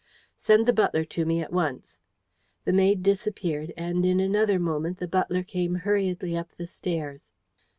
"Send 0.35 0.65
the 0.65 0.73
butler 0.73 1.05
to 1.05 1.25
me 1.27 1.41
at 1.43 1.53
once." 1.53 1.99
The 2.65 2.73
maid 2.73 3.03
disappeared, 3.03 3.71
and 3.77 4.03
in 4.03 4.19
another 4.19 4.57
moment 4.57 4.97
the 4.97 5.07
butler 5.07 5.43
came 5.43 5.75
hurriedly 5.75 6.35
up 6.35 6.55
the 6.55 6.65
stairs. 6.65 7.29